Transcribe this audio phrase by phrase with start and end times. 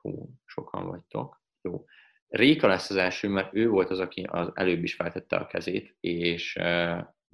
[0.00, 1.42] Hú, sokan vagytok.
[1.60, 1.84] Jó.
[2.28, 5.96] Réka lesz az első, mert ő volt az, aki az előbb is feltette a kezét,
[6.00, 6.56] és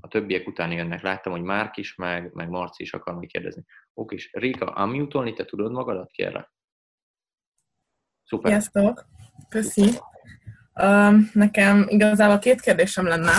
[0.00, 1.02] a többiek után jönnek.
[1.02, 3.64] Láttam, hogy Márk is, meg, meg Marci is akar majd kérdezni.
[3.94, 6.52] Oké, és Réka, unmute te tudod magadat, kérlek?
[8.24, 8.50] Szuper.
[8.50, 9.06] Sziasztok!
[9.48, 9.90] Köszi.
[10.74, 13.32] Uh, nekem igazából két kérdésem lenne.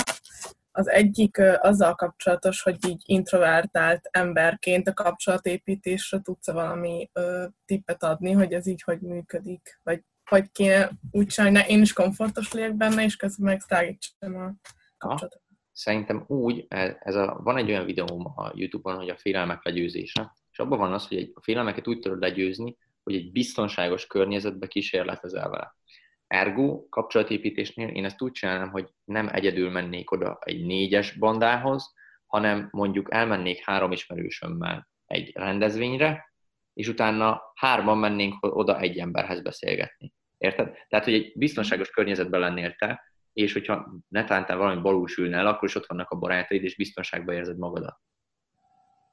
[0.78, 8.32] Az egyik azzal kapcsolatos, hogy így introvertált emberként a kapcsolatépítésre tudsz valami uh, tippet adni,
[8.32, 13.04] hogy ez így hogy működik, vagy hogy kéne úgy csinálni, én is komfortos legyek benne,
[13.04, 14.54] és közben meg tágítsam a
[14.98, 15.41] kapcsolatot.
[15.71, 20.34] Szerintem úgy, e, ez a, van egy olyan videóm a YouTube-on, hogy a félelmek legyőzése,
[20.52, 24.68] és abban van az, hogy egy, a félelmeket úgy tudod legyőzni, hogy egy biztonságos környezetbe
[24.68, 25.76] kísérletezel vele.
[26.27, 31.94] Ergo kapcsolatépítésnél én ezt úgy csinálom, hogy nem egyedül mennék oda egy négyes bandához,
[32.26, 36.34] hanem mondjuk elmennék három ismerősömmel egy rendezvényre,
[36.73, 40.13] és utána hárman mennénk oda egy emberhez beszélgetni.
[40.38, 40.77] Érted?
[40.88, 45.68] Tehát, hogy egy biztonságos környezetben lennél te, és hogyha netántán valami balul sülne el, akkor
[45.68, 47.99] is ott vannak a barátaid, és biztonságban érzed magadat.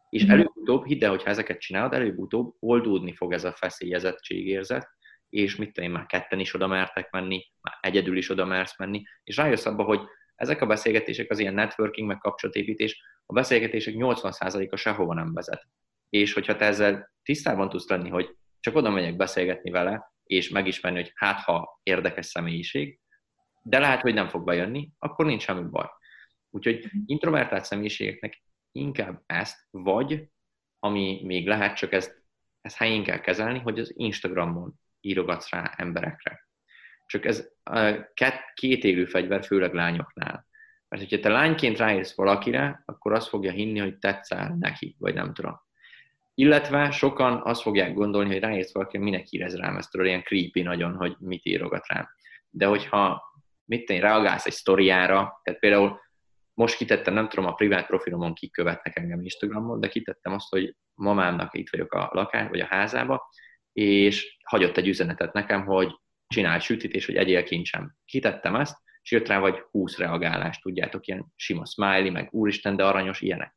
[0.08, 0.33] És mhm.
[0.33, 4.88] előbb-utóbb, hidd el, hogyha ezeket csinálod, előbb-utóbb oldódni fog ez a feszélyezettségérzet,
[5.28, 8.78] és mit tudom én, már ketten is oda mertek menni, már egyedül is oda mersz
[8.78, 10.00] menni, és rájössz abba, hogy
[10.34, 15.66] ezek a beszélgetések, az ilyen networking, meg kapcsolatépítés, a beszélgetések 80%-a sehova nem vezet.
[16.08, 21.00] És hogyha te ezzel tisztában tudsz lenni, hogy csak oda megyek beszélgetni vele, és megismerni,
[21.00, 23.00] hogy hát ha érdekes személyiség,
[23.62, 25.86] de lehet, hogy nem fog bejönni, akkor nincs semmi baj.
[26.50, 27.03] Úgyhogy mhm.
[27.06, 30.28] introvertált személyiségeknek inkább ezt, vagy
[30.78, 32.22] ami még lehet, csak ezt,
[32.61, 36.48] ezt helyén kell kezelni, hogy az Instagramon írogatsz rá emberekre.
[37.06, 37.48] Csak ez
[38.14, 40.47] két, két élő fegyver, főleg lányoknál.
[40.88, 45.34] Mert hogyha te lányként ráérsz valakire, akkor azt fogja hinni, hogy tetszel neki, vagy nem
[45.34, 45.62] tudom.
[46.34, 50.94] Illetve sokan azt fogják gondolni, hogy ráérsz valaki, minek írez rám, ezt ilyen creepy nagyon,
[50.94, 52.08] hogy mit írogat rám.
[52.50, 53.22] De hogyha
[53.64, 56.00] mit tenni, reagálsz egy sztoriára, tehát például
[56.55, 60.76] most kitettem, nem tudom a privát profilomon kik követnek engem Instagramon, de kitettem azt, hogy
[60.94, 63.31] mamámnak itt vagyok a lakás, vagy a házába,
[63.74, 65.94] és hagyott egy üzenetet nekem, hogy
[66.26, 67.94] csinálj sütit, és hogy egyél kincsem.
[68.04, 72.84] Kitettem ezt, és jött rá vagy 20 reagálást, tudjátok, ilyen sima smiley, meg úristen, de
[72.84, 73.56] aranyos, ilyenek.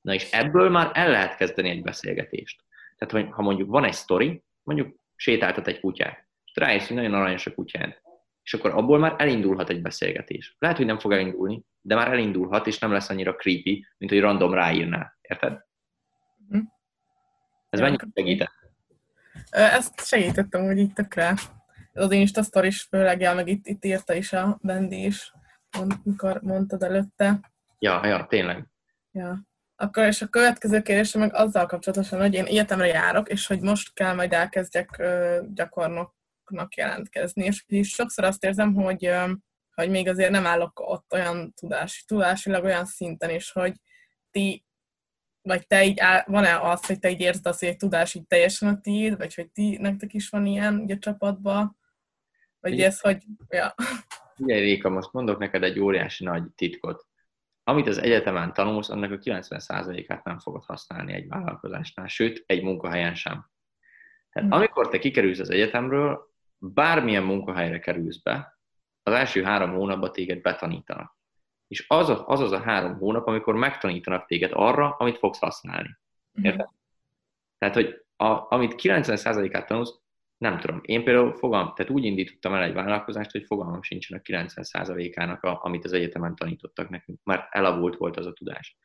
[0.00, 2.64] Na és ebből már el lehet kezdeni egy beszélgetést.
[2.96, 7.46] Tehát, ha mondjuk van egy sztori, mondjuk sétáltat egy kutyát, és rájössz, hogy nagyon aranyos
[7.46, 8.00] a kutyád,
[8.42, 10.56] és akkor abból már elindulhat egy beszélgetés.
[10.58, 14.20] Lehet, hogy nem fog elindulni, de már elindulhat, és nem lesz annyira creepy, mint hogy
[14.20, 15.16] random ráírná.
[15.20, 15.60] Érted?
[16.56, 16.60] Mm.
[17.68, 18.65] Ez mennyire segített?
[19.50, 21.34] Ezt segítettem hogy itt tökre.
[21.92, 25.32] Az Insta is főleg, ja, meg itt, itt írta is a Bendi is,
[25.78, 27.40] amikor mondtad előtte.
[27.78, 28.66] Ja, ja, tényleg.
[29.12, 29.46] Ja.
[29.76, 33.92] Akkor és a következő kérdésem meg azzal kapcsolatosan, hogy én egyetemre járok, és hogy most
[33.94, 35.02] kell majd elkezdjek
[35.54, 39.10] gyakornoknak jelentkezni, és is sokszor azt érzem, hogy,
[39.74, 43.74] hogy még azért nem állok ott olyan tudási, tudásilag olyan szinten, és hogy
[44.30, 44.65] ti
[45.46, 48.26] vagy te így áll, van-e az, hogy te így érzed azt, hogy egy tudás így
[48.26, 51.78] teljesen a tiéd, vagy hogy ti, nektek is van ilyen ugye, csapatban,
[52.60, 53.74] vagy ez, hogy, ja.
[54.38, 57.06] Ugye, Réka, most mondok neked egy óriási nagy titkot.
[57.64, 63.14] Amit az egyetemen tanulsz, annak a 90%-át nem fogod használni egy vállalkozásnál, sőt, egy munkahelyen
[63.14, 63.50] sem.
[64.32, 64.58] Tehát hmm.
[64.58, 68.58] amikor te kikerülsz az egyetemről, bármilyen munkahelyre kerülsz be,
[69.02, 71.15] az első három hónapban téged betanítanak
[71.68, 75.98] és az, a, az az a három hónap, amikor megtanítanak téged arra, amit fogsz használni.
[76.32, 76.46] Mhm.
[76.46, 76.66] Érted?
[76.66, 76.74] Mm.
[77.58, 80.00] Tehát, hogy a, amit 90%-át tanulsz,
[80.38, 80.80] nem tudom.
[80.82, 85.58] Én például fogalm, tehát úgy indítottam el egy vállalkozást, hogy fogalmam sincsen a 90%-ának, a,
[85.62, 87.18] amit az egyetemen tanítottak nekünk.
[87.22, 88.78] Már elavult volt az a tudás.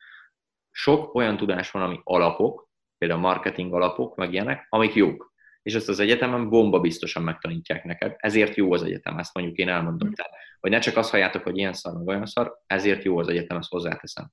[0.70, 2.68] Sok olyan tudás van, ami alapok,
[2.98, 5.31] például marketing alapok, meg ilyenek, amik jók
[5.62, 8.14] és ezt az egyetemen bomba biztosan megtanítják neked.
[8.16, 10.08] Ezért jó az egyetem, ezt mondjuk én elmondom.
[10.08, 10.12] Mm.
[10.12, 13.28] Tehát, hogy ne csak azt halljátok, hogy ilyen szar, meg olyan szar, ezért jó az
[13.28, 14.30] egyetem, ezt hozzáteszem.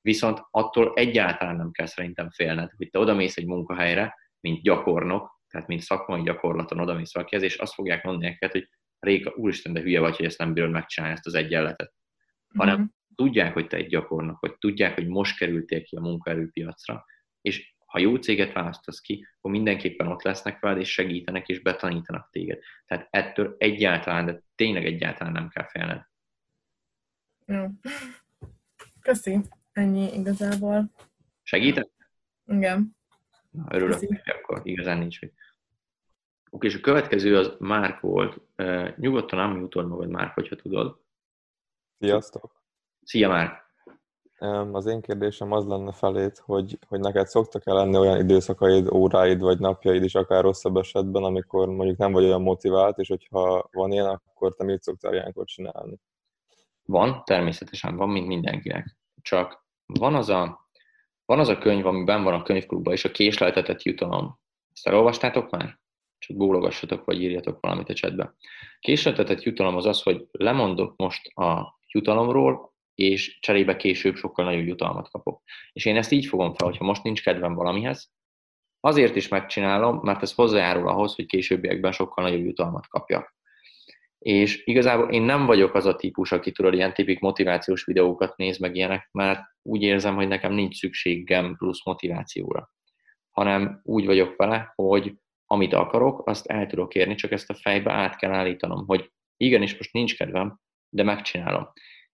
[0.00, 5.66] Viszont attól egyáltalán nem kell szerintem félned, hogy te odamész egy munkahelyre, mint gyakornok, tehát
[5.66, 8.68] mint szakmai gyakorlaton odamész valakihez, és azt fogják mondani neked, hogy
[8.98, 11.92] Réka, úristen, de hülye vagy, hogy ezt nem bírod megcsinálni, ezt az egyenletet.
[12.54, 12.86] Hanem mm-hmm.
[13.14, 17.04] tudják, hogy te egy gyakornok vagy, tudják, hogy most kerültél ki a munkaerőpiacra,
[17.40, 22.30] és ha jó céget választasz ki, akkor mindenképpen ott lesznek veled, és segítenek, és betanítanak
[22.30, 22.58] téged.
[22.86, 26.06] Tehát ettől egyáltalán, de tényleg egyáltalán nem kell félned.
[27.46, 27.66] Jó.
[29.00, 29.40] Köszi.
[29.72, 30.90] Ennyi igazából.
[31.42, 31.92] Segített?
[32.46, 32.96] Igen.
[33.50, 35.32] Na, örülök, hogy akkor igazán nincs, hogy...
[36.50, 38.40] Oké, és a következő az Márk volt.
[38.56, 41.00] Uh, nyugodtan jutod magad, Márk, hogyha tudod.
[41.98, 42.62] Sziasztok!
[43.02, 43.71] Szia, Márk!
[44.72, 49.40] Az én kérdésem az lenne felét, hogy, hogy neked szoktak el lenni olyan időszakaid, óráid
[49.40, 53.92] vagy napjaid is, akár rosszabb esetben, amikor mondjuk nem vagy olyan motivált, és hogyha van
[53.92, 55.98] ilyen, akkor te mit szoktál ilyenkor csinálni?
[56.84, 58.96] Van, természetesen van, mint mindenkinek.
[59.20, 60.68] Csak van az a,
[61.24, 64.38] van az a könyv, amiben van a könyvklubban, és a késleltetett jutalom.
[64.72, 65.80] Ezt elolvastátok már?
[66.18, 68.34] Csak bólogassatok, vagy írjatok valamit a csetbe.
[68.80, 75.10] Késleltetett jutalom az az, hogy lemondok most a jutalomról, és cserébe később sokkal nagyobb jutalmat
[75.10, 75.42] kapok.
[75.72, 78.10] És én ezt így fogom fel, hogyha most nincs kedvem valamihez,
[78.80, 83.36] azért is megcsinálom, mert ez hozzájárul ahhoz, hogy későbbiekben sokkal nagyobb jutalmat kapjak.
[84.18, 88.58] És igazából én nem vagyok az a típus, aki tudod ilyen tipik motivációs videókat néz
[88.58, 92.70] meg ilyenek, mert úgy érzem, hogy nekem nincs szükségem plusz motivációra.
[93.30, 95.14] Hanem úgy vagyok vele, hogy
[95.46, 99.76] amit akarok, azt el tudok érni, csak ezt a fejbe át kell állítanom, hogy igenis
[99.76, 100.58] most nincs kedvem,
[100.88, 101.72] de megcsinálom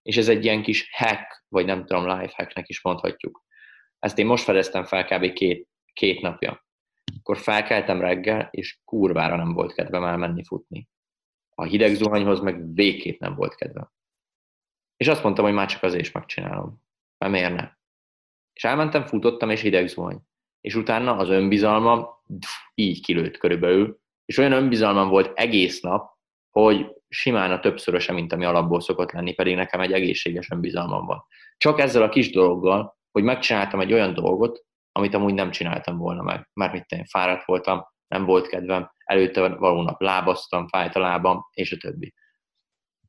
[0.09, 3.45] és ez egy ilyen kis hack, vagy nem tudom, life hacknek is mondhatjuk.
[3.99, 5.33] Ezt én most fedeztem fel kb.
[5.33, 6.67] két, két napja.
[7.19, 10.89] Akkor felkeltem reggel, és kurvára nem volt kedvem elmenni futni.
[11.55, 13.91] A hideg zuhanyhoz meg végképp nem volt kedvem.
[14.97, 16.83] És azt mondtam, hogy már csak azért is megcsinálom.
[17.19, 17.71] Mert miért ne?
[18.53, 20.21] És elmentem, futottam, és hideg zuhany.
[20.61, 22.07] És utána az önbizalmam
[22.75, 26.17] így kilőtt körülbelül, és olyan önbizalmam volt egész nap,
[26.51, 31.25] hogy simán a többszöröse, mint ami alapból szokott lenni, pedig nekem egy egészséges önbizalmam van.
[31.57, 36.23] Csak ezzel a kis dologgal, hogy megcsináltam egy olyan dolgot, amit amúgy nem csináltam volna
[36.23, 36.49] meg.
[36.53, 41.47] Mert mit én fáradt voltam, nem volt kedvem, előtte való nap lábaztam, fájt a lábam,
[41.53, 42.15] és a többi.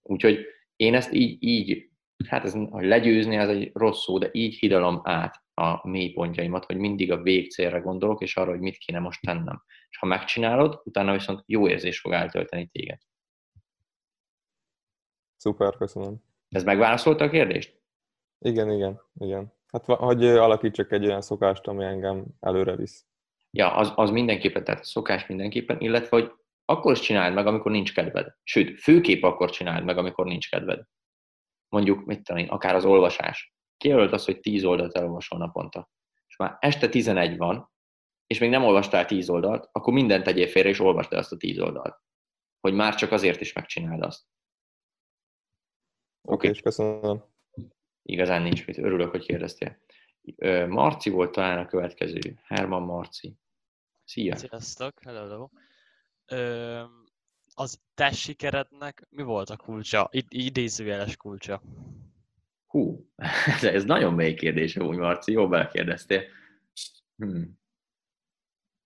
[0.01, 0.45] Úgyhogy
[0.75, 1.89] én ezt így, így
[2.27, 6.77] hát ez, hogy legyőzni, ez egy rossz szó, de így hidalom át a mélypontjaimat, hogy
[6.77, 9.63] mindig a végcélre gondolok, és arra, hogy mit kéne most tennem.
[9.89, 12.97] És ha megcsinálod, utána viszont jó érzés fog eltölteni téged.
[15.39, 16.15] Szuper, köszönöm.
[16.49, 17.81] Ez megválaszolta a kérdést?
[18.39, 19.53] Igen, igen, igen.
[19.71, 23.05] Hát, hogy alakítsak egy olyan szokást, ami engem előre visz.
[23.51, 26.31] Ja, az, az mindenképpen, tehát a szokás mindenképpen, illetve, hogy
[26.65, 28.35] akkor is csináld meg, amikor nincs kedved.
[28.43, 30.83] Sőt, főképp akkor csináld meg, amikor nincs kedved.
[31.69, 33.53] Mondjuk, mit tudom én, akár az olvasás.
[33.77, 35.89] Kijelölt az, hogy 10 oldalt elolvasol naponta.
[36.27, 37.71] És már este 11 van,
[38.27, 41.37] és még nem olvastál 10 oldalt, akkor mindent tegyél félre, és olvasd el azt a
[41.37, 41.97] 10 oldalt.
[42.59, 44.27] Hogy már csak azért is megcsináld azt.
[46.29, 46.49] Oké, okay.
[46.49, 47.23] és köszönöm.
[48.01, 49.77] Igazán nincs mit, örülök, hogy kérdeztél.
[50.67, 52.19] Marci volt talán a következő.
[52.43, 53.35] Herman Marci.
[54.03, 54.35] Szia!
[54.35, 55.49] Sziasztok, hello, hello.
[56.25, 56.83] Ö,
[57.53, 61.61] az te sikerednek mi volt a kulcsa, id- idézőjeles kulcsa?
[62.67, 63.09] Hú,
[63.61, 66.23] ez nagyon mély kérdés, úgy Marci, jó belekérdeztél.
[67.15, 67.59] Hmm.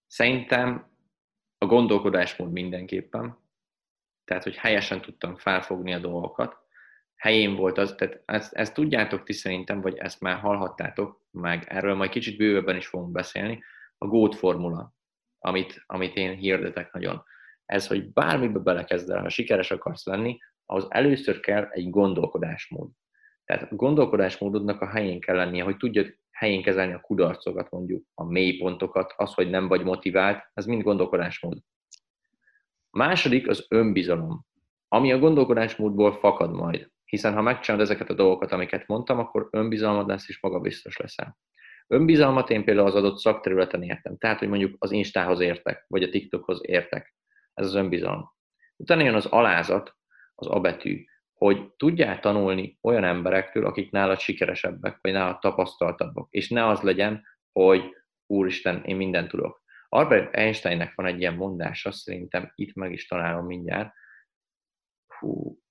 [0.08, 0.92] Szerintem
[1.58, 3.38] a gondolkodásmód mindenképpen,
[4.24, 6.63] tehát, hogy helyesen tudtam felfogni a dolgokat,
[7.24, 11.96] helyén volt az, tehát ezt, ezt tudjátok ti szerintem, vagy ezt már hallhattátok, meg erről
[11.96, 13.64] majd kicsit bővebben is fogunk beszélni,
[13.98, 14.94] a GOAT formula,
[15.40, 17.24] amit, amit én hirdetek nagyon.
[17.66, 22.90] Ez, hogy bármibe belekezd ha sikeres akarsz lenni, az először kell egy gondolkodásmód.
[23.46, 28.24] Tehát a gondolkodásmódodnak a helyén kell lennie, hogy tudjad helyén kezelni a kudarcokat, mondjuk a
[28.24, 31.58] mélypontokat, az, hogy nem vagy motivált, ez mind gondolkodásmód.
[32.90, 34.46] Második az önbizalom,
[34.88, 40.08] ami a gondolkodásmódból fakad majd hiszen ha megcsinálod ezeket a dolgokat, amiket mondtam, akkor önbizalmad
[40.08, 41.38] lesz és magabiztos leszel.
[41.88, 44.18] Önbizalmat én például az adott szakterületen értem.
[44.18, 47.16] Tehát, hogy mondjuk az Instához értek, vagy a TikTokhoz értek.
[47.54, 48.32] Ez az önbizalom.
[48.76, 49.96] Utána jön az alázat,
[50.36, 56.28] az abetű, hogy tudjál tanulni olyan emberektől, akik nálad sikeresebbek, vagy nálad tapasztaltabbak.
[56.30, 57.96] És ne az legyen, hogy
[58.26, 59.64] úristen, én mindent tudok.
[59.90, 63.94] Albert Einsteinnek van egy ilyen mondása, szerintem itt meg is találom mindjárt.
[65.20, 65.63] Hú,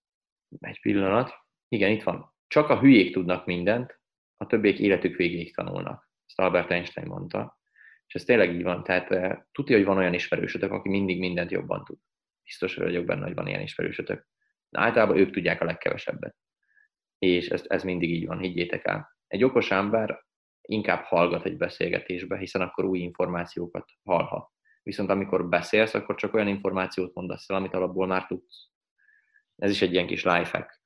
[0.60, 1.32] egy pillanat.
[1.68, 2.34] Igen, itt van.
[2.46, 4.00] Csak a hülyék tudnak mindent,
[4.36, 6.10] a többiek életük végéig tanulnak.
[6.26, 7.58] Ezt Albert Einstein mondta.
[8.06, 8.82] És ez tényleg így van.
[8.82, 11.98] Tehát uh, tudja, hogy van olyan ismerősötök, aki mindig mindent jobban tud.
[12.44, 14.26] Biztos vagyok benne, hogy van ilyen ismerősötök.
[14.68, 16.36] De általában ők tudják a legkevesebbet.
[17.18, 19.16] És ez, ez mindig így van, higgyétek el.
[19.26, 20.24] Egy okos ember
[20.60, 24.50] inkább hallgat egy beszélgetésbe, hiszen akkor új információkat hallhat.
[24.82, 28.71] Viszont amikor beszélsz, akkor csak olyan információt mondasz el, amit alapból már tudsz.
[29.62, 30.80] Ez is egy ilyen kis lifehack.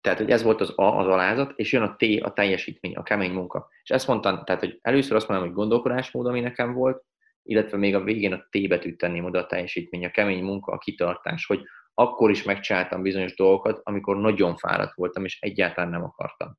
[0.00, 3.02] Tehát, hogy ez volt az A, az alázat, és jön a T, a teljesítmény, a
[3.02, 3.68] kemény munka.
[3.82, 7.04] És ezt mondtam, tehát, hogy először azt mondom, hogy gondolkodásmód, ami nekem volt,
[7.42, 10.78] illetve még a végén a T betűt tenném oda a teljesítmény, a kemény munka, a
[10.78, 11.62] kitartás, hogy
[11.94, 16.58] akkor is megcsináltam bizonyos dolgokat, amikor nagyon fáradt voltam, és egyáltalán nem akartam.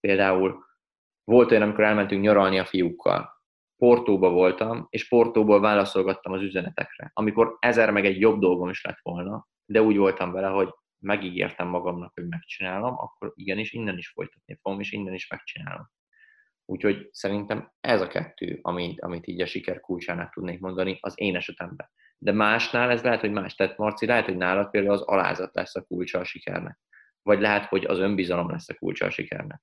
[0.00, 0.64] Például
[1.24, 3.42] volt olyan, amikor elmentünk nyaralni a fiúkkal.
[3.76, 7.10] Portóba voltam, és Portóból válaszolgattam az üzenetekre.
[7.14, 11.68] Amikor ezer meg egy jobb dolgom is lett volna, de úgy voltam vele, hogy megígértem
[11.68, 15.90] magamnak, hogy megcsinálom, akkor igenis innen is folytatni fogom, és innen is megcsinálom.
[16.64, 21.36] Úgyhogy szerintem ez a kettő, amit, amit így a siker kulcsának tudnék mondani az én
[21.36, 21.90] esetemben.
[22.18, 23.54] De másnál ez lehet, hogy más.
[23.54, 26.78] Tehát Marci, lehet, hogy nálad például az alázat lesz a kulcsa a sikernek.
[27.22, 29.62] Vagy lehet, hogy az önbizalom lesz a kulcsa a sikernek.